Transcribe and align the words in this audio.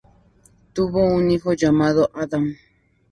Tuvo 0.73 1.05
un 1.13 1.29
hijo 1.29 1.53
llamado 1.53 2.09
Adam. 2.15 2.55